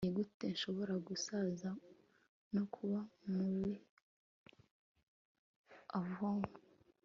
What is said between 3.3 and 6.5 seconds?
mubi avow